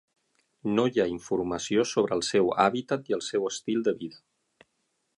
[0.77, 4.71] No hi ha informació sobre el seu hàbitat i el seu estil de vida.